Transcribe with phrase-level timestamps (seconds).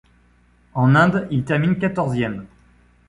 [0.73, 2.47] En Inde, il termine quatorzième.